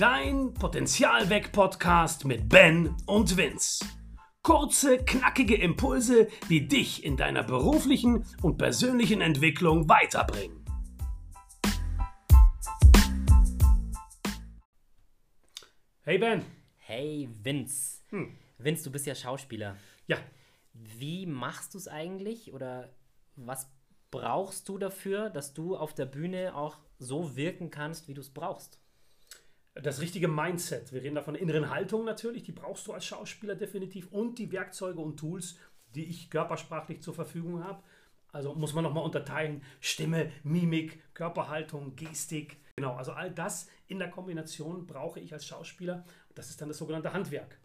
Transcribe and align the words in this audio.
Dein 0.00 0.54
Potenzialweg-Podcast 0.54 2.24
mit 2.24 2.48
Ben 2.48 2.96
und 3.04 3.36
Vince. 3.36 3.84
Kurze, 4.42 4.96
knackige 4.96 5.56
Impulse, 5.56 6.28
die 6.48 6.66
dich 6.66 7.04
in 7.04 7.18
deiner 7.18 7.42
beruflichen 7.42 8.24
und 8.40 8.56
persönlichen 8.56 9.20
Entwicklung 9.20 9.90
weiterbringen. 9.90 10.64
Hey 16.00 16.16
Ben. 16.16 16.46
Hey 16.78 17.28
Vince. 17.42 18.00
Hm. 18.08 18.38
Vince, 18.56 18.84
du 18.84 18.92
bist 18.92 19.04
ja 19.04 19.14
Schauspieler. 19.14 19.76
Ja, 20.06 20.16
Wie 20.72 21.26
machst 21.26 21.74
du 21.74 21.78
es 21.78 21.88
eigentlich 21.88 22.54
oder 22.54 22.94
was 23.36 23.70
brauchst 24.10 24.66
du 24.70 24.78
dafür, 24.78 25.28
dass 25.28 25.52
du 25.52 25.76
auf 25.76 25.92
der 25.92 26.06
Bühne 26.06 26.54
auch 26.54 26.78
so 26.98 27.36
wirken 27.36 27.70
kannst, 27.70 28.08
wie 28.08 28.14
du 28.14 28.22
es 28.22 28.30
brauchst? 28.30 28.80
Das 29.74 30.00
richtige 30.00 30.28
Mindset. 30.28 30.92
Wir 30.92 31.02
reden 31.02 31.14
da 31.14 31.22
von 31.22 31.34
der 31.34 31.42
inneren 31.42 31.70
Haltung 31.70 32.04
natürlich, 32.04 32.42
die 32.42 32.52
brauchst 32.52 32.86
du 32.86 32.92
als 32.92 33.04
Schauspieler 33.04 33.54
definitiv 33.54 34.08
und 34.10 34.38
die 34.38 34.50
Werkzeuge 34.52 35.00
und 35.00 35.18
Tools, 35.18 35.56
die 35.94 36.04
ich 36.04 36.30
körpersprachlich 36.30 37.02
zur 37.02 37.14
Verfügung 37.14 37.64
habe. 37.64 37.82
Also 38.32 38.54
muss 38.54 38.74
man 38.74 38.84
nochmal 38.84 39.04
unterteilen, 39.04 39.62
Stimme, 39.80 40.30
Mimik, 40.44 41.02
Körperhaltung, 41.14 41.96
Gestik. 41.96 42.58
Genau, 42.76 42.94
also 42.94 43.12
all 43.12 43.30
das 43.30 43.68
in 43.88 43.98
der 43.98 44.10
Kombination 44.10 44.86
brauche 44.86 45.20
ich 45.20 45.32
als 45.32 45.46
Schauspieler. 45.46 46.04
Das 46.34 46.48
ist 46.48 46.60
dann 46.60 46.68
das 46.68 46.78
sogenannte 46.78 47.12
Handwerk. 47.12 47.58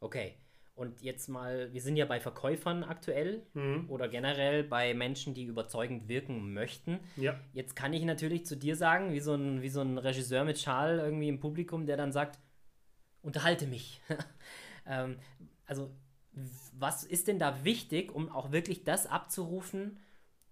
Okay. 0.00 0.36
Und 0.80 1.02
jetzt 1.02 1.28
mal, 1.28 1.70
wir 1.74 1.82
sind 1.82 1.96
ja 1.96 2.06
bei 2.06 2.20
Verkäufern 2.20 2.84
aktuell 2.84 3.42
Mhm. 3.52 3.84
oder 3.90 4.08
generell 4.08 4.64
bei 4.64 4.94
Menschen, 4.94 5.34
die 5.34 5.44
überzeugend 5.44 6.08
wirken 6.08 6.54
möchten. 6.54 7.00
Ja. 7.16 7.38
Jetzt 7.52 7.76
kann 7.76 7.92
ich 7.92 8.02
natürlich 8.02 8.46
zu 8.46 8.56
dir 8.56 8.74
sagen, 8.76 9.12
wie 9.12 9.20
so 9.20 9.34
ein, 9.34 9.60
wie 9.60 9.68
so 9.68 9.82
ein 9.82 9.98
Regisseur 9.98 10.42
mit 10.42 10.58
Schal 10.58 10.98
irgendwie 10.98 11.28
im 11.28 11.38
Publikum, 11.38 11.84
der 11.84 11.98
dann 11.98 12.12
sagt, 12.12 12.38
unterhalte 13.20 13.66
mich. 13.66 14.00
ähm, 14.86 15.18
also, 15.66 15.90
was 16.78 17.04
ist 17.04 17.28
denn 17.28 17.38
da 17.38 17.62
wichtig, 17.62 18.10
um 18.10 18.30
auch 18.30 18.50
wirklich 18.50 18.82
das 18.82 19.06
abzurufen, 19.06 19.98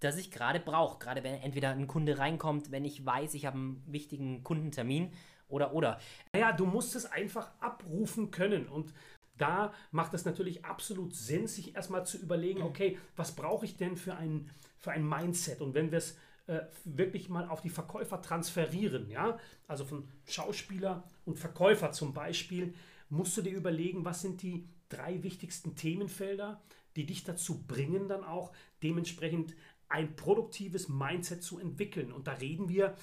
das 0.01 0.19
ich 0.19 0.31
gerade 0.31 0.61
brauche? 0.61 0.98
Gerade 0.98 1.25
wenn 1.25 1.41
entweder 1.41 1.70
ein 1.70 1.87
Kunde 1.87 2.19
reinkommt, 2.19 2.70
wenn 2.70 2.85
ich 2.85 3.07
weiß, 3.07 3.33
ich 3.33 3.47
habe 3.47 3.57
einen 3.57 3.83
wichtigen 3.87 4.45
Kundentermin 4.45 5.11
oder 5.48 5.73
oder. 5.73 5.98
Naja, 6.35 6.53
du 6.53 6.67
musst 6.67 6.95
es 6.97 7.07
einfach 7.07 7.51
abrufen 7.61 8.31
können. 8.31 8.69
Und 8.69 8.92
da 9.39 9.72
macht 9.91 10.14
es 10.14 10.25
natürlich 10.25 10.64
absolut 10.64 11.14
Sinn, 11.14 11.47
sich 11.47 11.75
erstmal 11.75 12.05
zu 12.06 12.19
überlegen, 12.19 12.62
okay, 12.62 12.98
was 13.17 13.34
brauche 13.34 13.64
ich 13.64 13.77
denn 13.77 13.97
für 13.97 14.14
ein, 14.14 14.50
für 14.77 14.91
ein 14.91 15.08
Mindset? 15.08 15.61
Und 15.61 15.75
wenn 15.75 15.91
wir 15.91 15.98
es 15.98 16.17
äh, 16.47 16.61
wirklich 16.84 17.28
mal 17.28 17.48
auf 17.48 17.61
die 17.61 17.70
Verkäufer 17.70 18.20
transferieren, 18.22 19.11
ja, 19.11 19.39
also 19.67 19.84
von 19.84 20.08
Schauspieler 20.27 21.05
und 21.25 21.39
Verkäufer 21.39 21.92
zum 21.92 22.14
Beispiel, 22.14 22.75
musst 23.11 23.36
du 23.36 23.42
dir 23.42 23.56
überlegen, 23.56 24.05
was 24.05 24.20
sind 24.20 24.42
die 24.42 24.69
drei 24.89 25.22
wichtigsten 25.22 25.77
Themenfelder, 25.77 26.61
die 26.97 27.06
dich 27.06 27.25
dazu 27.25 27.64
bringen, 27.67 28.08
dann 28.08 28.25
auch 28.25 28.52
dementsprechend 28.83 29.55
ein 29.89 30.17
produktives 30.17 30.89
Mindset 30.89 31.42
zu 31.42 31.58
entwickeln. 31.58 32.12
Und 32.12 32.27
da 32.27 32.33
reden 32.33 32.69
wir 32.69 32.95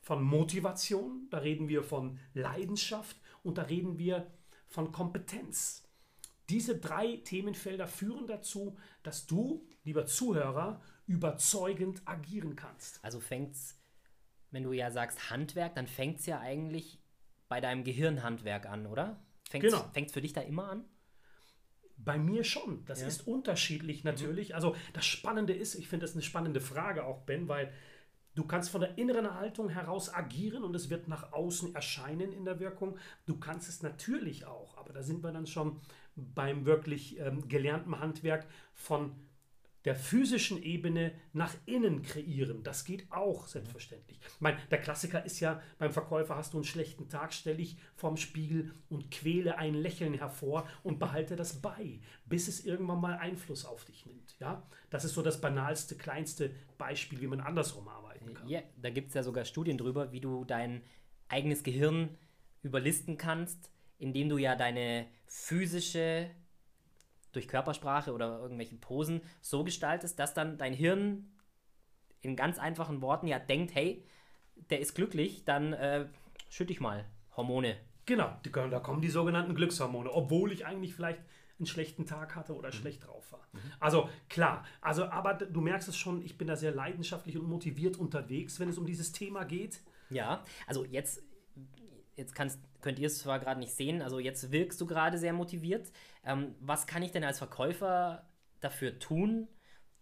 von 0.00 0.22
Motivation, 0.22 1.28
da 1.30 1.38
reden 1.38 1.68
wir 1.68 1.82
von 1.82 2.18
Leidenschaft 2.34 3.16
und 3.42 3.58
da 3.58 3.62
reden 3.62 3.98
wir 3.98 4.26
von 4.72 4.92
Kompetenz. 4.92 5.88
Diese 6.48 6.78
drei 6.78 7.16
Themenfelder 7.18 7.86
führen 7.86 8.26
dazu, 8.26 8.76
dass 9.02 9.26
du, 9.26 9.66
lieber 9.84 10.06
Zuhörer, 10.06 10.82
überzeugend 11.06 12.02
agieren 12.04 12.56
kannst. 12.56 13.02
Also 13.04 13.20
fängt's, 13.20 13.80
wenn 14.50 14.64
du 14.64 14.72
ja 14.72 14.90
sagst 14.90 15.30
Handwerk, 15.30 15.74
dann 15.74 15.86
fängt 15.86 16.20
es 16.20 16.26
ja 16.26 16.40
eigentlich 16.40 17.00
bei 17.48 17.60
deinem 17.60 17.84
Gehirnhandwerk 17.84 18.66
an, 18.66 18.86
oder? 18.86 19.24
Fängt's, 19.48 19.70
Genau. 19.70 19.88
Fängt's 19.92 20.12
für 20.12 20.20
dich 20.22 20.32
da 20.32 20.40
immer 20.40 20.68
an? 20.70 20.84
Bei 21.96 22.18
mir 22.18 22.42
schon. 22.44 22.84
Das 22.86 23.00
Ja. 23.02 23.06
ist 23.06 23.26
unterschiedlich 23.28 24.02
natürlich. 24.04 24.54
Also 24.54 24.74
das 24.92 25.06
Spannende 25.06 25.52
ist, 25.52 25.74
ich 25.74 25.88
finde 25.88 26.04
das 26.06 26.14
eine 26.14 26.22
spannende 26.22 26.60
Frage 26.60 27.04
auch, 27.04 27.22
Ben, 27.22 27.46
weil 27.48 27.72
du 28.34 28.44
kannst 28.44 28.70
von 28.70 28.80
der 28.80 28.98
inneren 28.98 29.34
Haltung 29.34 29.68
heraus 29.68 30.12
agieren 30.12 30.64
und 30.64 30.74
es 30.74 30.90
wird 30.90 31.08
nach 31.08 31.32
außen 31.32 31.74
erscheinen 31.74 32.32
in 32.32 32.44
der 32.44 32.60
Wirkung. 32.60 32.96
Du 33.26 33.38
kannst 33.38 33.68
es 33.68 33.82
natürlich 33.82 34.46
auch, 34.46 34.76
aber 34.76 34.92
da 34.92 35.02
sind 35.02 35.22
wir 35.22 35.32
dann 35.32 35.46
schon 35.46 35.80
beim 36.14 36.64
wirklich 36.64 37.18
ähm, 37.18 37.48
gelernten 37.48 37.98
Handwerk 37.98 38.46
von 38.74 39.14
der 39.84 39.96
physischen 39.96 40.62
Ebene 40.62 41.12
nach 41.32 41.54
innen 41.66 42.02
kreieren. 42.02 42.62
Das 42.62 42.84
geht 42.84 43.10
auch 43.10 43.46
selbstverständlich. 43.46 44.20
Ich 44.22 44.40
meine, 44.40 44.58
der 44.70 44.80
Klassiker 44.80 45.24
ist 45.24 45.40
ja, 45.40 45.60
beim 45.78 45.92
Verkäufer 45.92 46.36
hast 46.36 46.52
du 46.52 46.58
einen 46.58 46.64
schlechten 46.64 47.08
Tag, 47.08 47.32
stelle 47.32 47.60
ich 47.60 47.76
vorm 47.96 48.16
Spiegel 48.16 48.72
und 48.88 49.10
quäle 49.10 49.58
ein 49.58 49.74
Lächeln 49.74 50.14
hervor 50.14 50.68
und 50.82 50.98
behalte 50.98 51.36
das 51.36 51.60
bei, 51.60 52.00
bis 52.26 52.48
es 52.48 52.64
irgendwann 52.64 53.00
mal 53.00 53.14
Einfluss 53.14 53.64
auf 53.64 53.84
dich 53.84 54.06
nimmt. 54.06 54.36
Ja? 54.38 54.62
Das 54.90 55.04
ist 55.04 55.14
so 55.14 55.22
das 55.22 55.40
banalste, 55.40 55.96
kleinste 55.96 56.54
Beispiel, 56.78 57.20
wie 57.20 57.26
man 57.26 57.40
andersrum 57.40 57.88
arbeiten 58.22 58.34
kann. 58.34 58.48
Ja, 58.48 58.62
da 58.76 58.90
gibt 58.90 59.08
es 59.08 59.14
ja 59.14 59.22
sogar 59.22 59.44
Studien 59.44 59.78
drüber, 59.78 60.12
wie 60.12 60.20
du 60.20 60.44
dein 60.44 60.82
eigenes 61.28 61.62
Gehirn 61.62 62.16
überlisten 62.62 63.18
kannst, 63.18 63.70
indem 63.98 64.28
du 64.28 64.38
ja 64.38 64.56
deine 64.56 65.06
physische, 65.26 66.30
durch 67.32 67.48
Körpersprache 67.48 68.12
oder 68.12 68.38
irgendwelche 68.40 68.76
Posen 68.76 69.22
so 69.40 69.64
gestaltest, 69.64 70.18
dass 70.18 70.34
dann 70.34 70.58
dein 70.58 70.74
Hirn 70.74 71.32
in 72.20 72.36
ganz 72.36 72.58
einfachen 72.58 73.00
Worten 73.00 73.26
ja 73.26 73.38
denkt, 73.38 73.74
hey, 73.74 74.04
der 74.70 74.80
ist 74.80 74.94
glücklich, 74.94 75.44
dann 75.44 75.72
äh, 75.72 76.06
schütte 76.50 76.72
ich 76.72 76.80
mal 76.80 77.06
Hormone. 77.36 77.76
Genau, 78.04 78.36
die, 78.44 78.52
da 78.52 78.80
kommen 78.80 79.00
die 79.00 79.08
sogenannten 79.08 79.54
Glückshormone, 79.54 80.12
obwohl 80.12 80.52
ich 80.52 80.66
eigentlich 80.66 80.94
vielleicht 80.94 81.22
einen 81.62 81.66
schlechten 81.68 82.04
Tag 82.06 82.34
hatte 82.36 82.52
Mhm. 82.52 82.58
oder 82.58 82.72
schlecht 82.72 83.06
drauf 83.06 83.32
war. 83.32 83.46
Also 83.80 84.08
klar, 84.28 84.64
also 84.80 85.06
aber 85.06 85.34
du 85.34 85.60
merkst 85.60 85.88
es 85.88 85.96
schon, 85.96 86.22
ich 86.22 86.36
bin 86.36 86.48
da 86.48 86.56
sehr 86.56 86.72
leidenschaftlich 86.74 87.38
und 87.38 87.48
motiviert 87.48 87.96
unterwegs, 87.96 88.58
wenn 88.60 88.68
es 88.68 88.78
um 88.78 88.86
dieses 88.86 89.12
Thema 89.12 89.44
geht. 89.44 89.80
Ja, 90.10 90.44
also 90.66 90.84
jetzt, 90.84 91.22
jetzt 92.16 92.34
kannst, 92.34 92.58
könnt 92.80 92.98
ihr 92.98 93.06
es 93.06 93.18
zwar 93.20 93.38
gerade 93.38 93.60
nicht 93.60 93.72
sehen, 93.72 94.02
also 94.02 94.18
jetzt 94.18 94.50
wirkst 94.52 94.80
du 94.80 94.86
gerade 94.86 95.16
sehr 95.18 95.32
motiviert. 95.32 95.90
Ähm, 96.24 96.54
was 96.60 96.86
kann 96.86 97.02
ich 97.02 97.12
denn 97.12 97.24
als 97.24 97.38
Verkäufer 97.38 98.28
dafür 98.60 98.98
tun, 98.98 99.48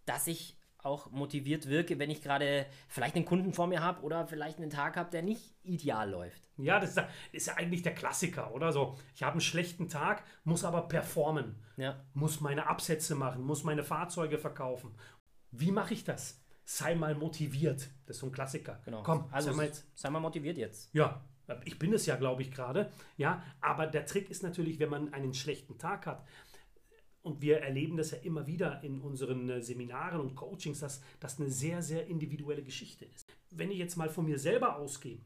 dass 0.05 0.27
ich 0.27 0.57
auch 0.83 1.11
motiviert 1.11 1.67
wirke, 1.67 1.99
wenn 1.99 2.09
ich 2.09 2.21
gerade 2.21 2.65
vielleicht 2.87 3.15
einen 3.15 3.25
Kunden 3.25 3.53
vor 3.53 3.67
mir 3.67 3.81
habe 3.81 4.01
oder 4.01 4.27
vielleicht 4.27 4.57
einen 4.57 4.69
Tag 4.69 4.97
habe, 4.97 5.09
der 5.11 5.21
nicht 5.21 5.55
ideal 5.63 6.09
läuft? 6.09 6.49
Ja, 6.57 6.79
das 6.79 6.91
ist 6.91 6.97
ja, 6.97 7.09
ist 7.31 7.47
ja 7.47 7.55
eigentlich 7.55 7.81
der 7.81 7.93
Klassiker, 7.93 8.53
oder 8.53 8.71
so. 8.71 8.97
Ich 9.15 9.23
habe 9.23 9.33
einen 9.33 9.41
schlechten 9.41 9.89
Tag, 9.89 10.23
muss 10.43 10.63
aber 10.63 10.87
performen, 10.87 11.55
Ja, 11.77 12.03
muss 12.13 12.41
meine 12.41 12.67
Absätze 12.67 13.15
machen, 13.15 13.43
muss 13.43 13.63
meine 13.63 13.83
Fahrzeuge 13.83 14.37
verkaufen. 14.37 14.95
Wie 15.51 15.71
mache 15.71 15.93
ich 15.93 16.03
das? 16.03 16.41
Sei 16.63 16.95
mal 16.95 17.15
motiviert. 17.15 17.89
Das 18.05 18.17
ist 18.17 18.21
so 18.21 18.27
ein 18.27 18.31
Klassiker. 18.31 18.79
genau. 18.85 19.03
Komm, 19.03 19.27
also 19.31 19.49
sei 19.49 19.55
mal 19.57 19.65
jetzt. 19.65 19.85
sei 19.95 20.09
mal 20.09 20.19
motiviert 20.19 20.57
jetzt. 20.57 20.93
Ja, 20.93 21.25
ich 21.65 21.77
bin 21.77 21.91
es 21.93 22.05
ja, 22.05 22.15
glaube 22.15 22.41
ich, 22.43 22.51
gerade. 22.51 22.91
Ja, 23.17 23.43
aber 23.59 23.87
der 23.87 24.05
Trick 24.05 24.29
ist 24.29 24.43
natürlich, 24.43 24.79
wenn 24.79 24.89
man 24.89 25.13
einen 25.13 25.33
schlechten 25.33 25.77
Tag 25.77 26.05
hat, 26.05 26.25
und 27.23 27.41
wir 27.41 27.59
erleben 27.59 27.97
das 27.97 28.11
ja 28.11 28.17
immer 28.19 28.47
wieder 28.47 28.83
in 28.83 28.99
unseren 28.99 29.49
äh, 29.49 29.61
Seminaren 29.61 30.21
und 30.21 30.35
Coachings, 30.35 30.79
dass 30.79 31.01
das 31.19 31.39
eine 31.39 31.49
sehr, 31.49 31.81
sehr 31.81 32.07
individuelle 32.07 32.63
Geschichte 32.63 33.05
ist. 33.05 33.27
Wenn 33.51 33.71
ich 33.71 33.77
jetzt 33.77 33.95
mal 33.95 34.09
von 34.09 34.25
mir 34.25 34.39
selber 34.39 34.77
ausgehe, 34.77 35.19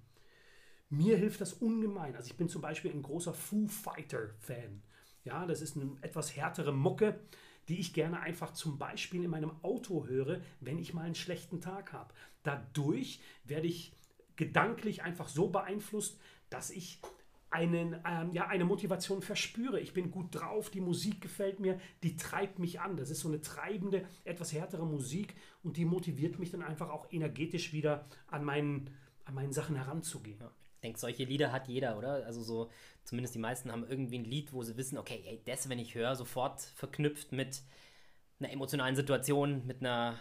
mir 0.90 1.18
hilft 1.18 1.42
das 1.42 1.54
ungemein. 1.54 2.16
Also 2.16 2.30
ich 2.30 2.38
bin 2.38 2.50
zum 2.50 2.62
Beispiel 2.62 2.92
ein 2.92 3.02
großer 3.02 3.34
Foo 3.34 3.68
Fighter-Fan. 3.68 4.84
Ja, 5.24 5.46
das 5.46 5.62
ist 5.62 5.76
eine 5.76 5.98
etwas 6.02 6.36
härtere 6.36 6.72
Mucke, 6.72 7.20
die 7.68 7.80
ich 7.80 7.94
gerne 7.94 8.20
einfach 8.20 8.54
zum 8.54 8.78
Beispiel 8.78 9.24
in 9.24 9.32
meinem 9.32 9.52
Auto 9.64 10.06
höre, 10.06 10.42
wenn 10.60 10.78
ich 10.78 10.94
mal 10.94 11.04
einen 11.04 11.16
schlechten 11.16 11.62
Tag 11.62 11.94
habe. 11.94 12.14
Dadurch 12.44 13.22
werde 13.44 13.68
ich 13.68 13.94
gedanklich 14.36 15.02
einfach 15.02 15.28
so 15.28 15.50
beeinflusst, 15.50 16.20
dass 16.50 16.70
ich 16.70 17.02
einen, 17.56 17.96
ähm, 18.06 18.34
ja, 18.34 18.48
eine 18.48 18.66
Motivation 18.66 19.22
verspüre. 19.22 19.80
Ich 19.80 19.94
bin 19.94 20.12
gut 20.12 20.28
drauf, 20.36 20.70
die 20.70 20.82
Musik 20.82 21.22
gefällt 21.22 21.62
mir, 21.62 21.80
die 22.04 22.18
treibt 22.18 22.60
mich 22.60 22.82
an. 22.82 22.98
Das 22.98 23.10
ist 23.10 23.22
so 23.22 23.30
eine 23.30 23.40
treibende, 23.40 24.06
etwas 24.26 24.52
härtere 24.52 24.86
Musik 24.86 25.36
und 25.64 25.78
die 25.78 25.86
motiviert 25.86 26.38
mich 26.38 26.52
dann 26.52 26.62
einfach 26.62 26.90
auch 26.90 27.10
energetisch 27.12 27.72
wieder 27.72 28.06
an 28.28 28.44
meinen, 28.44 28.90
an 29.24 29.36
meinen 29.36 29.54
Sachen 29.54 29.78
heranzugehen. 29.78 30.38
Ja. 30.42 30.52
Ich 30.76 30.82
denke, 30.82 31.00
solche 31.00 31.24
Lieder 31.24 31.54
hat 31.54 31.70
jeder, 31.70 31.98
oder? 31.98 32.26
Also 32.26 32.44
so, 32.44 32.70
zumindest 33.06 33.34
die 33.36 33.40
meisten 33.40 33.72
haben 33.72 33.88
irgendwie 33.88 34.20
ein 34.20 34.26
Lied, 34.26 34.52
wo 34.52 34.62
sie 34.62 34.76
wissen, 34.76 34.98
okay, 34.98 35.24
ey, 35.26 35.42
das, 35.46 35.70
wenn 35.70 35.80
ich 35.80 35.96
höre, 35.96 36.16
sofort 36.16 36.62
verknüpft 36.62 37.32
mit 37.32 37.64
einer 38.40 38.52
emotionalen 38.52 38.98
Situation, 38.98 39.66
mit 39.66 39.80
einer, 39.80 40.20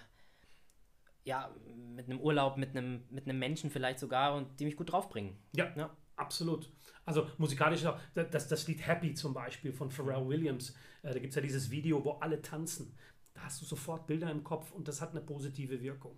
ja, 1.24 1.52
mit 1.96 2.08
einem 2.08 2.20
Urlaub, 2.20 2.56
mit 2.56 2.70
einem, 2.70 3.02
mit 3.10 3.28
einem 3.28 3.40
Menschen 3.40 3.70
vielleicht 3.70 3.98
sogar 3.98 4.36
und 4.36 4.60
die 4.60 4.64
mich 4.64 4.76
gut 4.76 4.92
draufbringen. 4.92 5.36
Ja, 5.52 5.70
Ja. 5.76 5.90
Absolut. 6.16 6.70
Also 7.04 7.28
musikalisch 7.38 7.84
auch, 7.84 7.98
das, 8.14 8.48
das 8.48 8.66
Lied 8.66 8.86
Happy 8.86 9.14
zum 9.14 9.34
Beispiel 9.34 9.72
von 9.72 9.90
Pharrell 9.90 10.26
Williams, 10.26 10.74
äh, 11.02 11.12
da 11.12 11.18
gibt 11.18 11.30
es 11.30 11.34
ja 11.34 11.42
dieses 11.42 11.70
Video, 11.70 12.04
wo 12.04 12.12
alle 12.12 12.40
tanzen. 12.40 12.96
Da 13.34 13.42
hast 13.42 13.60
du 13.60 13.66
sofort 13.66 14.06
Bilder 14.06 14.30
im 14.30 14.44
Kopf 14.44 14.72
und 14.72 14.88
das 14.88 15.00
hat 15.00 15.10
eine 15.10 15.20
positive 15.20 15.82
Wirkung. 15.82 16.16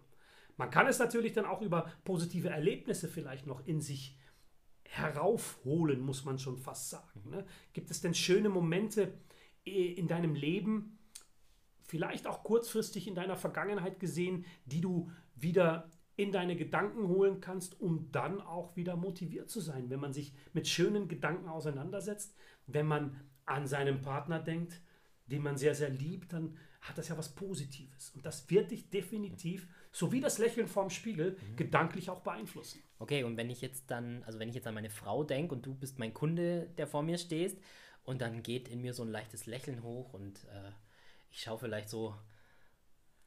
Man 0.56 0.70
kann 0.70 0.86
es 0.86 0.98
natürlich 0.98 1.32
dann 1.32 1.44
auch 1.44 1.60
über 1.60 1.90
positive 2.04 2.48
Erlebnisse 2.48 3.08
vielleicht 3.08 3.46
noch 3.46 3.66
in 3.66 3.80
sich 3.80 4.16
heraufholen, 4.84 6.00
muss 6.00 6.24
man 6.24 6.38
schon 6.38 6.58
fast 6.58 6.90
sagen. 6.90 7.28
Ne? 7.28 7.44
Gibt 7.72 7.90
es 7.90 8.00
denn 8.00 8.14
schöne 8.14 8.48
Momente 8.48 9.12
äh, 9.64 9.92
in 9.92 10.06
deinem 10.06 10.34
Leben, 10.34 10.98
vielleicht 11.82 12.26
auch 12.26 12.42
kurzfristig 12.42 13.06
in 13.06 13.14
deiner 13.14 13.36
Vergangenheit 13.36 14.00
gesehen, 14.00 14.44
die 14.64 14.80
du 14.80 15.10
wieder 15.34 15.90
in 16.16 16.32
deine 16.32 16.56
Gedanken 16.56 17.08
holen 17.08 17.40
kannst, 17.40 17.80
um 17.80 18.10
dann 18.10 18.40
auch 18.40 18.74
wieder 18.76 18.96
motiviert 18.96 19.50
zu 19.50 19.60
sein, 19.60 19.90
wenn 19.90 20.00
man 20.00 20.12
sich 20.12 20.32
mit 20.52 20.66
schönen 20.66 21.08
Gedanken 21.08 21.48
auseinandersetzt, 21.48 22.34
wenn 22.66 22.86
man 22.86 23.20
an 23.44 23.66
seinen 23.66 24.00
Partner 24.00 24.40
denkt, 24.40 24.80
den 25.26 25.42
man 25.42 25.56
sehr, 25.56 25.74
sehr 25.74 25.90
liebt, 25.90 26.32
dann 26.32 26.56
hat 26.80 26.96
das 26.96 27.08
ja 27.08 27.18
was 27.18 27.34
Positives. 27.34 28.10
Und 28.14 28.24
das 28.24 28.48
wird 28.48 28.70
dich 28.70 28.90
definitiv, 28.90 29.68
so 29.92 30.12
wie 30.12 30.20
das 30.20 30.38
Lächeln 30.38 30.68
vorm 30.68 30.88
Spiegel, 30.88 31.32
mhm. 31.32 31.56
gedanklich 31.56 32.10
auch 32.10 32.20
beeinflussen. 32.20 32.80
Okay, 32.98 33.24
und 33.24 33.36
wenn 33.36 33.50
ich 33.50 33.60
jetzt 33.60 33.90
dann, 33.90 34.22
also 34.24 34.38
wenn 34.38 34.48
ich 34.48 34.54
jetzt 34.54 34.66
an 34.66 34.74
meine 34.74 34.90
Frau 34.90 35.24
denke 35.24 35.54
und 35.54 35.66
du 35.66 35.74
bist 35.74 35.98
mein 35.98 36.14
Kunde, 36.14 36.70
der 36.78 36.86
vor 36.86 37.02
mir 37.02 37.18
stehst, 37.18 37.58
und 38.06 38.20
dann 38.20 38.42
geht 38.42 38.68
in 38.68 38.80
mir 38.80 38.94
so 38.94 39.02
ein 39.02 39.10
leichtes 39.10 39.46
Lächeln 39.46 39.82
hoch 39.82 40.14
und 40.14 40.44
äh, 40.44 40.70
ich 41.30 41.42
schaue 41.42 41.58
vielleicht 41.58 41.88
so 41.88 42.14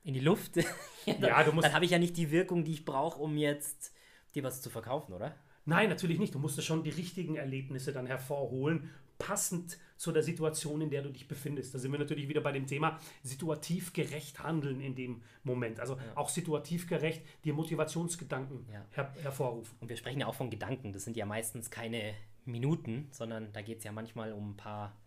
in 0.03 0.13
die 0.13 0.19
Luft, 0.19 0.55
ja, 1.05 1.13
dann, 1.19 1.45
du 1.45 1.51
musst 1.53 1.67
dann 1.67 1.73
habe 1.73 1.85
ich 1.85 1.91
ja 1.91 1.99
nicht 1.99 2.17
die 2.17 2.31
Wirkung, 2.31 2.63
die 2.63 2.73
ich 2.73 2.85
brauche, 2.85 3.21
um 3.21 3.37
jetzt 3.37 3.93
dir 4.35 4.43
was 4.43 4.61
zu 4.61 4.69
verkaufen, 4.69 5.13
oder? 5.13 5.35
Nein, 5.65 5.89
natürlich 5.89 6.19
nicht. 6.19 6.33
Du 6.33 6.39
musst 6.39 6.61
schon 6.63 6.83
die 6.83 6.89
richtigen 6.89 7.35
Erlebnisse 7.35 7.93
dann 7.93 8.07
hervorholen, 8.07 8.89
passend 9.19 9.77
zu 9.97 10.11
der 10.11 10.23
Situation, 10.23 10.81
in 10.81 10.89
der 10.89 11.03
du 11.03 11.09
dich 11.09 11.27
befindest. 11.27 11.75
Da 11.75 11.79
sind 11.79 11.91
wir 11.91 11.99
natürlich 11.99 12.29
wieder 12.29 12.41
bei 12.41 12.53
dem 12.53 12.65
Thema 12.65 12.97
situativ 13.21 13.93
gerecht 13.93 14.39
handeln 14.39 14.79
in 14.79 14.95
dem 14.95 15.21
Moment. 15.43 15.79
Also 15.79 15.95
ja. 15.95 16.01
auch 16.15 16.29
situativ 16.29 16.87
gerecht 16.87 17.21
dir 17.43 17.53
Motivationsgedanken 17.53 18.65
ja. 18.71 18.85
her 18.91 19.13
hervorrufen. 19.21 19.77
Und 19.81 19.89
wir 19.89 19.97
sprechen 19.97 20.21
ja 20.21 20.27
auch 20.27 20.35
von 20.35 20.49
Gedanken. 20.49 20.93
Das 20.93 21.03
sind 21.03 21.17
ja 21.17 21.25
meistens 21.25 21.69
keine 21.69 22.13
Minuten, 22.45 23.09
sondern 23.11 23.51
da 23.51 23.61
geht 23.61 23.79
es 23.79 23.83
ja 23.83 23.91
manchmal 23.91 24.31
um 24.31 24.51
ein 24.51 24.57
paar 24.57 24.97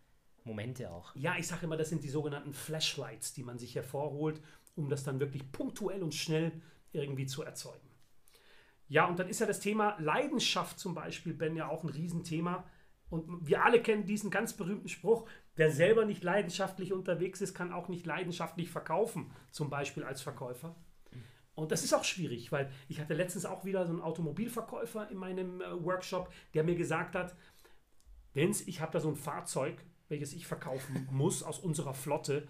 Momente 0.44 0.90
auch. 0.90 1.14
Ja, 1.16 1.36
ich 1.38 1.46
sage 1.46 1.66
immer, 1.66 1.76
das 1.76 1.88
sind 1.88 2.04
die 2.04 2.08
sogenannten 2.08 2.52
Flashlights, 2.52 3.32
die 3.32 3.42
man 3.42 3.58
sich 3.58 3.74
hervorholt, 3.74 4.40
um 4.74 4.88
das 4.88 5.04
dann 5.04 5.20
wirklich 5.20 5.50
punktuell 5.52 6.02
und 6.02 6.14
schnell 6.14 6.52
irgendwie 6.92 7.26
zu 7.26 7.42
erzeugen. 7.42 7.88
Ja, 8.88 9.06
und 9.06 9.18
dann 9.18 9.28
ist 9.28 9.40
ja 9.40 9.46
das 9.46 9.60
Thema 9.60 9.96
Leidenschaft 10.00 10.78
zum 10.78 10.94
Beispiel, 10.94 11.32
Ben, 11.32 11.56
ja 11.56 11.68
auch 11.68 11.82
ein 11.82 11.88
Riesenthema. 11.88 12.64
Und 13.08 13.46
wir 13.46 13.64
alle 13.64 13.82
kennen 13.82 14.06
diesen 14.06 14.30
ganz 14.30 14.54
berühmten 14.54 14.88
Spruch, 14.88 15.28
wer 15.54 15.70
selber 15.70 16.04
nicht 16.04 16.22
leidenschaftlich 16.22 16.92
unterwegs 16.92 17.40
ist, 17.40 17.54
kann 17.54 17.72
auch 17.72 17.88
nicht 17.88 18.06
leidenschaftlich 18.06 18.70
verkaufen, 18.70 19.30
zum 19.50 19.70
Beispiel 19.70 20.04
als 20.04 20.22
Verkäufer. 20.22 20.74
Und 21.54 21.70
das 21.70 21.84
ist 21.84 21.92
auch 21.92 22.04
schwierig, 22.04 22.50
weil 22.52 22.70
ich 22.88 23.00
hatte 23.00 23.14
letztens 23.14 23.44
auch 23.44 23.64
wieder 23.64 23.84
so 23.86 23.92
einen 23.92 24.00
Automobilverkäufer 24.00 25.10
in 25.10 25.18
meinem 25.18 25.60
äh, 25.60 25.84
Workshop, 25.84 26.32
der 26.54 26.64
mir 26.64 26.74
gesagt 26.74 27.14
hat, 27.14 27.36
Vince, 28.32 28.64
ich 28.66 28.80
habe 28.80 28.92
da 28.92 29.00
so 29.00 29.08
ein 29.08 29.16
Fahrzeug, 29.16 29.84
welches 30.08 30.32
ich 30.32 30.46
verkaufen 30.46 31.08
muss 31.10 31.42
aus 31.42 31.58
unserer 31.58 31.94
Flotte. 31.94 32.48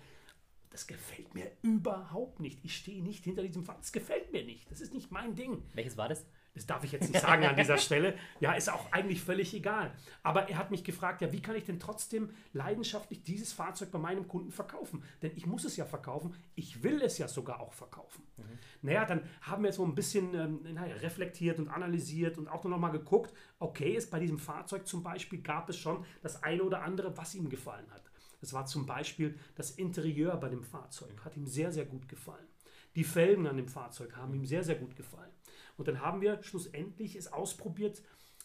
Das 0.73 0.87
gefällt 0.87 1.35
mir 1.35 1.51
überhaupt 1.61 2.41
nicht. 2.41 2.65
Ich 2.65 2.77
stehe 2.77 3.03
nicht 3.03 3.25
hinter 3.25 3.43
diesem 3.43 3.63
Fahrzeug. 3.63 3.83
Das 3.83 3.93
gefällt 3.93 4.33
mir 4.33 4.45
nicht. 4.45 4.71
Das 4.71 4.81
ist 4.81 4.95
nicht 4.95 5.11
mein 5.11 5.35
Ding. 5.35 5.63
Welches 5.75 5.99
war 5.99 6.09
das? 6.09 6.25
Das 6.55 6.67
darf 6.67 6.85
ich 6.85 6.93
jetzt 6.93 7.11
nicht 7.11 7.21
sagen 7.21 7.45
an 7.45 7.57
dieser 7.57 7.79
Stelle. 7.79 8.15
Ja, 8.41 8.53
ist 8.53 8.71
auch 8.71 8.93
eigentlich 8.93 9.23
völlig 9.23 9.55
egal. 9.55 9.91
Aber 10.23 10.51
er 10.51 10.59
hat 10.59 10.71
mich 10.71 10.85
gefragt, 10.85 11.23
ja, 11.23 11.33
wie 11.33 11.41
kann 11.41 11.57
ich 11.57 11.65
denn 11.65 11.81
trotzdem 11.81 12.31
leidenschaftlich 12.53 13.23
dieses 13.23 13.55
Fahrzeug 13.55 13.91
bei 13.91 13.99
meinem 13.99 14.29
Kunden 14.29 14.51
verkaufen? 14.51 15.03
Denn 15.23 15.33
ich 15.35 15.47
muss 15.47 15.65
es 15.65 15.77
ja 15.77 15.87
verkaufen. 15.87 16.35
Ich 16.55 16.83
will 16.83 17.01
es 17.01 17.17
ja 17.17 17.27
sogar 17.27 17.61
auch 17.61 17.73
verkaufen. 17.73 18.23
Mhm. 18.37 18.43
Naja, 18.83 19.07
dann 19.07 19.23
haben 19.41 19.65
wir 19.65 19.73
so 19.73 19.85
ein 19.85 19.95
bisschen 19.95 20.35
ähm, 20.35 20.77
reflektiert 21.01 21.59
und 21.59 21.69
analysiert 21.69 22.37
und 22.37 22.49
auch 22.49 22.65
noch 22.65 22.79
mal 22.79 22.91
geguckt, 22.91 23.33
okay, 23.59 23.95
ist 23.95 24.11
bei 24.11 24.21
diesem 24.21 24.39
Fahrzeug 24.39 24.87
zum 24.87 25.03
Beispiel 25.03 25.41
gab 25.41 25.71
es 25.71 25.79
schon 25.79 26.05
das 26.23 26.43
eine 26.43 26.63
oder 26.63 26.83
andere, 26.83 27.17
was 27.17 27.35
ihm 27.35 27.49
gefallen 27.49 27.91
hat. 27.91 28.12
Das 28.43 28.53
war 28.53 28.67
zum 28.67 28.87
Beispiel 28.87 29.39
das 29.55 29.71
Interieur 29.71 30.37
bei 30.37 30.49
dem 30.49 30.65
Fahrzeug. 30.65 31.25
Hat 31.25 31.37
ihm 31.37 31.47
sehr, 31.47 31.71
sehr 31.71 31.87
gut 31.87 32.09
gefallen. 32.09 32.47
Die 32.97 33.05
Felgen 33.05 33.47
an 33.47 33.57
dem 33.57 33.69
Fahrzeug 33.69 34.17
haben 34.17 34.35
ihm 34.35 34.45
sehr, 34.45 34.65
sehr 34.65 34.75
gut 34.75 34.97
gefallen. 34.97 35.31
Und 35.77 35.87
dann 35.87 36.01
haben 36.01 36.21
wir 36.21 36.43
schlussendlich 36.43 37.15
es 37.15 37.33
ausprobiert, 37.33 38.03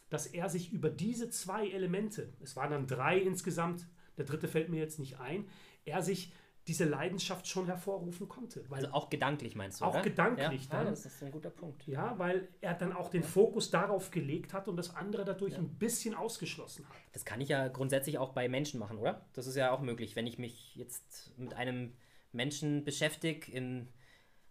dass 0.09 0.27
er 0.27 0.49
sich 0.49 0.71
über 0.71 0.91
diese 0.91 1.31
zwei 1.31 1.67
Elemente, 1.67 2.31
es 2.41 2.55
waren 2.55 2.71
dann 2.71 2.87
drei 2.87 3.17
insgesamt, 3.17 3.87
der 4.17 4.25
dritte 4.25 4.47
fällt 4.47 4.69
mir 4.69 4.79
jetzt 4.79 4.99
nicht 4.99 5.19
ein, 5.19 5.49
er 5.83 6.03
sich 6.03 6.31
diese 6.67 6.83
Leidenschaft 6.83 7.47
schon 7.47 7.65
hervorrufen 7.65 8.27
konnte. 8.27 8.65
also 8.69 8.89
auch 8.89 9.09
gedanklich 9.09 9.55
meinst 9.55 9.79
du? 9.79 9.85
Auch 9.85 9.93
oder? 9.93 10.01
gedanklich 10.01 10.65
ja, 10.65 10.71
dann. 10.71 10.85
Ja, 10.85 10.89
das 10.89 11.05
ist 11.05 11.23
ein 11.23 11.31
guter 11.31 11.49
Punkt. 11.49 11.87
Ja, 11.87 12.19
weil 12.19 12.49
er 12.59 12.73
dann 12.73 12.91
auch 12.91 13.09
den 13.09 13.23
Fokus 13.23 13.69
darauf 13.69 14.11
gelegt 14.11 14.53
hat 14.53 14.67
und 14.67 14.75
das 14.75 14.95
andere 14.95 15.23
dadurch 15.23 15.53
ja. 15.53 15.59
ein 15.59 15.69
bisschen 15.69 16.13
ausgeschlossen 16.13 16.87
hat. 16.89 16.95
Das 17.13 17.23
kann 17.23 17.39
ich 17.39 17.49
ja 17.49 17.69
grundsätzlich 17.69 18.17
auch 18.17 18.33
bei 18.33 18.49
Menschen 18.49 18.79
machen, 18.79 18.97
oder? 18.97 19.25
Das 19.33 19.47
ist 19.47 19.55
ja 19.55 19.71
auch 19.71 19.79
möglich, 19.79 20.15
wenn 20.15 20.27
ich 20.27 20.37
mich 20.37 20.75
jetzt 20.75 21.33
mit 21.37 21.53
einem 21.53 21.93
Menschen 22.33 22.83
beschäftige, 22.83 23.51
im 23.51 23.87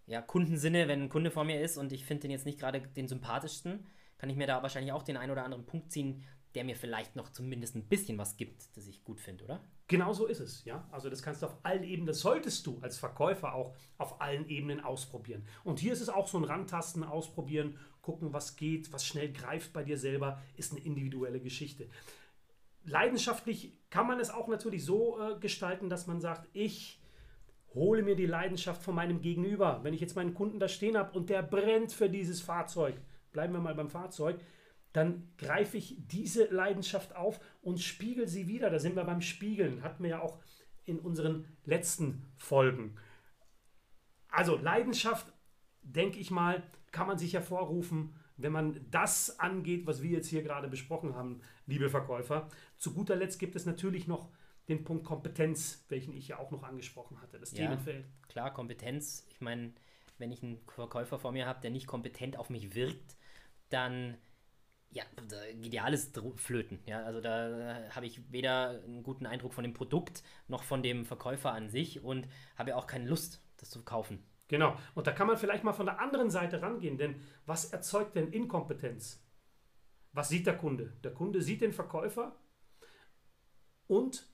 ja, 0.06 0.22
Kundensinne, 0.22 0.88
wenn 0.88 1.02
ein 1.02 1.08
Kunde 1.08 1.30
vor 1.30 1.44
mir 1.44 1.60
ist 1.60 1.76
und 1.76 1.92
ich 1.92 2.04
finde 2.06 2.22
den 2.22 2.30
jetzt 2.30 2.46
nicht 2.46 2.58
gerade 2.58 2.80
den 2.80 3.08
sympathischsten, 3.08 3.86
kann 4.18 4.30
ich 4.30 4.36
mir 4.36 4.46
da 4.46 4.62
wahrscheinlich 4.62 4.92
auch 4.92 5.02
den 5.02 5.16
einen 5.16 5.32
oder 5.32 5.44
anderen 5.44 5.66
Punkt 5.66 5.92
ziehen, 5.92 6.24
der 6.56 6.64
mir 6.64 6.74
vielleicht 6.74 7.16
noch 7.16 7.28
zumindest 7.28 7.76
ein 7.76 7.86
bisschen 7.86 8.16
was 8.16 8.38
gibt, 8.38 8.74
das 8.76 8.86
ich 8.86 9.04
gut 9.04 9.20
finde, 9.20 9.44
oder? 9.44 9.60
Genau 9.88 10.14
so 10.14 10.26
ist 10.26 10.40
es, 10.40 10.64
ja. 10.64 10.88
Also 10.90 11.10
das 11.10 11.22
kannst 11.22 11.42
du 11.42 11.46
auf 11.46 11.58
allen 11.62 11.84
Ebenen, 11.84 12.06
das 12.06 12.20
solltest 12.20 12.66
du 12.66 12.78
als 12.80 12.96
Verkäufer 12.96 13.54
auch 13.54 13.76
auf 13.98 14.22
allen 14.22 14.48
Ebenen 14.48 14.80
ausprobieren. 14.80 15.44
Und 15.64 15.78
hier 15.78 15.92
ist 15.92 16.00
es 16.00 16.08
auch 16.08 16.26
so 16.26 16.38
ein 16.38 16.44
Rantasten, 16.44 17.04
ausprobieren, 17.04 17.78
gucken, 18.00 18.32
was 18.32 18.56
geht, 18.56 18.90
was 18.90 19.04
schnell 19.04 19.32
greift 19.32 19.74
bei 19.74 19.84
dir 19.84 19.98
selber, 19.98 20.40
ist 20.56 20.72
eine 20.72 20.80
individuelle 20.80 21.40
Geschichte. 21.40 21.88
Leidenschaftlich 22.84 23.76
kann 23.90 24.06
man 24.06 24.18
es 24.18 24.30
auch 24.30 24.48
natürlich 24.48 24.82
so 24.82 25.20
äh, 25.20 25.38
gestalten, 25.38 25.90
dass 25.90 26.06
man 26.06 26.22
sagt, 26.22 26.48
ich 26.54 27.02
hole 27.74 28.02
mir 28.02 28.16
die 28.16 28.26
Leidenschaft 28.26 28.82
von 28.82 28.94
meinem 28.94 29.20
Gegenüber. 29.20 29.80
Wenn 29.82 29.92
ich 29.92 30.00
jetzt 30.00 30.16
meinen 30.16 30.32
Kunden 30.32 30.58
da 30.58 30.68
stehen 30.68 30.96
habe 30.96 31.16
und 31.18 31.28
der 31.28 31.42
brennt 31.42 31.92
für 31.92 32.08
dieses 32.08 32.40
Fahrzeug, 32.40 32.94
bleiben 33.32 33.52
wir 33.52 33.60
mal 33.60 33.74
beim 33.74 33.90
Fahrzeug, 33.90 34.40
dann 34.96 35.28
greife 35.36 35.76
ich 35.76 35.96
diese 35.98 36.46
Leidenschaft 36.46 37.14
auf 37.14 37.38
und 37.60 37.80
spiegel 37.80 38.28
sie 38.28 38.48
wieder. 38.48 38.70
Da 38.70 38.78
sind 38.78 38.96
wir 38.96 39.04
beim 39.04 39.20
Spiegeln, 39.20 39.82
hatten 39.82 40.02
wir 40.02 40.10
ja 40.10 40.20
auch 40.22 40.38
in 40.86 40.98
unseren 40.98 41.46
letzten 41.64 42.24
Folgen. 42.36 42.96
Also 44.28 44.56
Leidenschaft, 44.56 45.32
denke 45.82 46.18
ich 46.18 46.30
mal, 46.30 46.62
kann 46.92 47.06
man 47.06 47.18
sich 47.18 47.34
hervorrufen, 47.34 48.14
wenn 48.38 48.52
man 48.52 48.86
das 48.90 49.38
angeht, 49.38 49.86
was 49.86 50.02
wir 50.02 50.10
jetzt 50.10 50.28
hier 50.28 50.42
gerade 50.42 50.68
besprochen 50.68 51.14
haben, 51.14 51.42
liebe 51.66 51.90
Verkäufer. 51.90 52.48
Zu 52.78 52.94
guter 52.94 53.16
Letzt 53.16 53.38
gibt 53.38 53.54
es 53.54 53.66
natürlich 53.66 54.06
noch 54.06 54.30
den 54.68 54.84
Punkt 54.84 55.04
Kompetenz, 55.04 55.84
welchen 55.88 56.14
ich 56.14 56.28
ja 56.28 56.38
auch 56.38 56.50
noch 56.50 56.62
angesprochen 56.62 57.20
hatte, 57.20 57.38
das 57.38 57.52
ja, 57.52 57.66
Themenfeld. 57.66 58.06
Klar, 58.28 58.52
Kompetenz. 58.52 59.26
Ich 59.30 59.40
meine, 59.40 59.72
wenn 60.18 60.32
ich 60.32 60.42
einen 60.42 60.58
Verkäufer 60.68 61.18
vor 61.18 61.32
mir 61.32 61.46
habe, 61.46 61.60
der 61.60 61.70
nicht 61.70 61.86
kompetent 61.86 62.38
auf 62.38 62.50
mich 62.50 62.74
wirkt, 62.74 63.16
dann 63.68 64.16
ja, 64.90 65.04
da 65.28 65.36
geht 65.52 65.74
ja 65.74 65.84
alles 65.84 66.12
flöten. 66.36 66.80
Ja, 66.86 67.02
also 67.02 67.20
da 67.20 67.88
habe 67.90 68.06
ich 68.06 68.32
weder 68.32 68.82
einen 68.84 69.02
guten 69.02 69.26
Eindruck 69.26 69.52
von 69.52 69.64
dem 69.64 69.74
Produkt 69.74 70.22
noch 70.48 70.62
von 70.62 70.82
dem 70.82 71.04
Verkäufer 71.04 71.52
an 71.52 71.68
sich 71.68 72.02
und 72.02 72.28
habe 72.56 72.70
ja 72.70 72.76
auch 72.76 72.86
keine 72.86 73.08
Lust, 73.08 73.42
das 73.58 73.70
zu 73.70 73.84
kaufen. 73.84 74.22
Genau. 74.48 74.76
Und 74.94 75.06
da 75.06 75.12
kann 75.12 75.26
man 75.26 75.36
vielleicht 75.36 75.64
mal 75.64 75.72
von 75.72 75.86
der 75.86 76.00
anderen 76.00 76.30
Seite 76.30 76.62
rangehen, 76.62 76.98
denn 76.98 77.20
was 77.46 77.72
erzeugt 77.72 78.16
denn 78.16 78.32
Inkompetenz? 78.32 79.22
Was 80.12 80.28
sieht 80.28 80.46
der 80.46 80.56
Kunde? 80.56 80.92
Der 81.04 81.12
Kunde 81.12 81.42
sieht 81.42 81.60
den 81.60 81.72
Verkäufer 81.72 82.36
und 83.86 84.26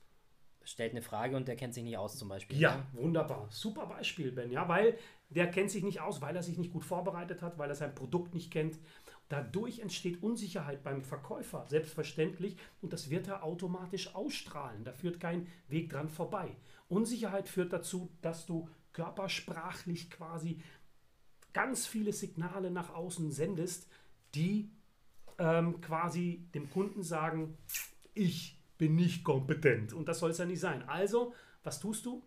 stellt 0.64 0.92
eine 0.92 1.02
Frage 1.02 1.37
und 1.37 1.49
der 1.49 1.56
kennt 1.56 1.75
sich 1.75 1.82
nicht 1.82 1.99
aus 1.99 2.16
zum 2.18 2.28
Beispiel. 2.28 2.59
Ja, 2.59 2.87
wunderbar. 2.92 3.49
Super 3.50 3.87
Beispiel, 3.87 4.32
Ben. 4.32 4.52
Ja, 4.52 4.68
weil 4.68 4.97
der 5.28 5.50
kennt 5.50 5.71
sich 5.71 5.82
nicht 5.82 6.00
aus, 6.00 6.21
weil 6.21 6.37
er 6.37 6.42
sich 6.42 6.59
nicht 6.59 6.73
gut 6.73 6.85
vorbereitet 6.85 7.42
hat, 7.42 7.59
weil 7.59 7.71
er 7.71 7.75
sein 7.75 7.94
Produkt 7.94 8.35
nicht 8.35 8.52
kennt. 8.52 8.78
Dadurch 9.29 9.79
entsteht 9.79 10.23
Unsicherheit 10.23 10.83
beim 10.83 11.02
Verkäufer, 11.02 11.64
selbstverständlich, 11.69 12.57
und 12.83 12.93
das 12.93 13.09
wird 13.09 13.29
er 13.29 13.43
automatisch 13.43 14.14
ausstrahlen. 14.14 14.85
Da 14.85 14.93
führt 14.93 15.21
kein 15.21 15.47
Weg 15.69 15.91
dran 15.91 16.09
vorbei. 16.09 16.55
Unsicherheit 16.88 17.49
führt 17.49 17.73
dazu, 17.73 18.11
dass 18.21 18.45
du 18.45 18.69
körpersprachlich 18.93 20.11
quasi 20.11 20.61
ganz 21.52 21.87
viele 21.87 22.12
Signale 22.12 22.71
nach 22.71 22.95
außen 22.95 23.31
sendest, 23.31 23.88
die 24.35 24.71
ähm, 25.38 25.81
quasi 25.81 26.49
dem 26.55 26.71
Kunden 26.71 27.02
sagen, 27.02 27.57
ich 28.14 28.62
bin 28.79 28.95
nicht 28.97 29.25
kompetent. 29.25 29.93
Und 29.93 30.09
das 30.09 30.19
soll 30.19 30.31
es 30.31 30.38
ja 30.38 30.45
nicht 30.45 30.61
sein. 30.61 30.83
Also, 30.88 31.35
was 31.62 31.81
tust 31.81 32.05
du? 32.07 32.23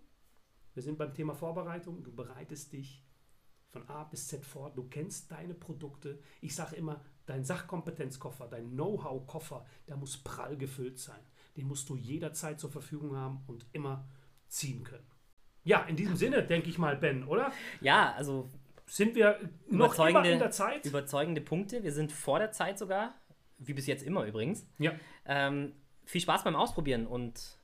Wir 0.74 0.84
sind 0.84 0.98
beim 0.98 1.14
Thema 1.14 1.34
Vorbereitung. 1.34 2.04
Du 2.04 2.14
bereitest 2.14 2.74
dich 2.74 3.04
von 3.76 3.90
A 3.90 4.06
bis 4.06 4.28
Z 4.28 4.46
vor. 4.46 4.72
Du 4.74 4.86
kennst 4.88 5.32
deine 5.32 5.54
Produkte. 5.54 6.20
Ich 6.42 6.56
sage 6.56 6.78
immer, 6.78 7.02
dein 7.26 7.44
Sachkompetenzkoffer, 7.44 8.48
dein 8.48 8.72
Know-how-Koffer, 8.72 9.66
der 9.88 9.98
muss 9.98 10.18
prall 10.18 10.56
gefüllt 10.56 10.98
sein. 10.98 11.20
Den 11.58 11.68
musst 11.68 11.90
du 11.90 11.96
jederzeit 11.98 12.60
zur 12.60 12.72
Verfügung 12.72 13.16
haben 13.18 13.44
und 13.48 13.66
immer 13.74 14.08
ziehen 14.48 14.84
können. 14.84 15.06
Ja, 15.64 15.84
in 15.84 15.96
diesem 15.96 16.16
Sinne, 16.16 16.44
denke 16.44 16.70
ich 16.70 16.78
mal, 16.78 16.96
Ben, 16.96 17.28
oder? 17.28 17.52
Ja, 17.82 18.14
also 18.14 18.50
sind 18.86 19.16
wir 19.16 19.40
noch 19.70 19.98
immer 20.00 20.24
in 20.24 20.40
der 20.40 20.52
Zeit? 20.52 20.86
Überzeugende 20.86 21.42
Punkte. 21.42 21.84
Wir 21.84 21.92
sind 21.92 22.12
vor 22.12 22.40
der 22.40 22.52
Zeit 22.52 22.78
sogar 22.80 23.16
wie 23.58 23.74
bis 23.74 23.88
jetzt 23.88 24.04
immer 24.04 24.26
übrigens. 24.26 24.68
Ja. 24.78 24.92
Ähm, 25.26 25.74
viel 26.04 26.22
Spaß 26.22 26.44
beim 26.44 26.56
Ausprobieren 26.56 27.08
und 27.08 27.58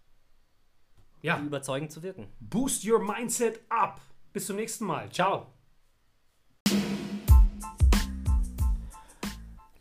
Ja. 1.21 1.39
überzeugend 1.39 1.91
zu 1.91 2.01
wirken. 2.01 2.27
Boost 2.39 2.85
your 2.85 2.99
mindset 3.03 3.59
up. 3.69 4.01
Bis 4.33 4.47
zum 4.47 4.55
nächsten 4.55 4.85
Mal. 4.85 5.11
Ciao. 5.11 5.47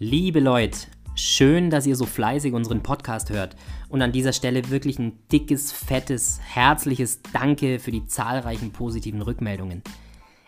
Liebe 0.02 0.40
Leute, 0.40 0.78
schön, 1.14 1.68
dass 1.68 1.86
ihr 1.86 1.94
so 1.94 2.06
fleißig 2.06 2.54
unseren 2.54 2.82
Podcast 2.82 3.28
hört. 3.28 3.54
Und 3.90 4.00
an 4.00 4.12
dieser 4.12 4.32
Stelle 4.32 4.70
wirklich 4.70 4.98
ein 4.98 5.18
dickes, 5.30 5.72
fettes, 5.72 6.40
herzliches 6.42 7.20
Danke 7.34 7.78
für 7.78 7.90
die 7.90 8.06
zahlreichen 8.06 8.72
positiven 8.72 9.20
Rückmeldungen. 9.20 9.82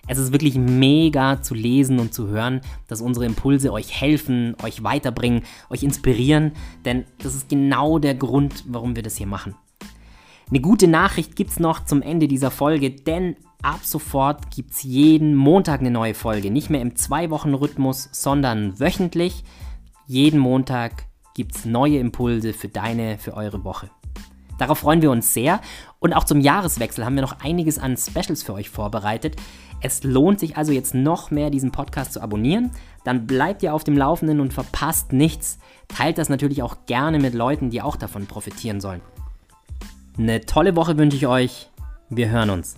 Es 0.08 0.16
ist 0.16 0.32
wirklich 0.32 0.54
mega 0.54 1.42
zu 1.42 1.52
lesen 1.52 1.98
und 1.98 2.14
zu 2.14 2.28
hören, 2.28 2.62
dass 2.88 3.02
unsere 3.02 3.26
Impulse 3.26 3.74
euch 3.74 3.92
helfen, 4.00 4.56
euch 4.62 4.84
weiterbringen, 4.84 5.42
euch 5.68 5.82
inspirieren, 5.82 6.52
denn 6.86 7.04
das 7.18 7.34
ist 7.34 7.50
genau 7.50 7.98
der 7.98 8.14
Grund, 8.14 8.64
warum 8.68 8.96
wir 8.96 9.02
das 9.02 9.18
hier 9.18 9.26
machen. 9.26 9.54
Eine 10.52 10.60
gute 10.60 10.86
Nachricht 10.86 11.34
gibt 11.34 11.52
es 11.52 11.60
noch 11.60 11.86
zum 11.86 12.02
Ende 12.02 12.28
dieser 12.28 12.50
Folge, 12.50 12.90
denn 12.90 13.36
ab 13.62 13.80
sofort 13.84 14.50
gibt 14.50 14.72
es 14.72 14.82
jeden 14.82 15.34
Montag 15.34 15.80
eine 15.80 15.90
neue 15.90 16.12
Folge. 16.12 16.50
Nicht 16.50 16.68
mehr 16.68 16.82
im 16.82 16.94
Zwei-Wochen-Rhythmus, 16.94 18.10
sondern 18.12 18.78
wöchentlich. 18.78 19.44
Jeden 20.06 20.38
Montag 20.38 21.06
gibt 21.34 21.56
es 21.56 21.64
neue 21.64 21.96
Impulse 21.96 22.52
für 22.52 22.68
deine, 22.68 23.16
für 23.16 23.32
eure 23.32 23.64
Woche. 23.64 23.88
Darauf 24.58 24.80
freuen 24.80 25.00
wir 25.00 25.10
uns 25.10 25.32
sehr. 25.32 25.62
Und 26.00 26.12
auch 26.12 26.24
zum 26.24 26.42
Jahreswechsel 26.42 27.06
haben 27.06 27.14
wir 27.14 27.22
noch 27.22 27.40
einiges 27.40 27.78
an 27.78 27.96
Specials 27.96 28.42
für 28.42 28.52
euch 28.52 28.68
vorbereitet. 28.68 29.36
Es 29.80 30.04
lohnt 30.04 30.38
sich 30.38 30.58
also 30.58 30.70
jetzt 30.70 30.94
noch 30.94 31.30
mehr, 31.30 31.48
diesen 31.48 31.72
Podcast 31.72 32.12
zu 32.12 32.20
abonnieren. 32.20 32.72
Dann 33.04 33.26
bleibt 33.26 33.62
ihr 33.62 33.72
auf 33.72 33.84
dem 33.84 33.96
Laufenden 33.96 34.38
und 34.38 34.52
verpasst 34.52 35.14
nichts. 35.14 35.58
Teilt 35.88 36.18
das 36.18 36.28
natürlich 36.28 36.62
auch 36.62 36.84
gerne 36.84 37.18
mit 37.18 37.32
Leuten, 37.32 37.70
die 37.70 37.80
auch 37.80 37.96
davon 37.96 38.26
profitieren 38.26 38.82
sollen. 38.82 39.00
Eine 40.18 40.42
tolle 40.42 40.76
Woche 40.76 40.98
wünsche 40.98 41.16
ich 41.16 41.26
euch. 41.26 41.70
Wir 42.10 42.28
hören 42.28 42.50
uns. 42.50 42.76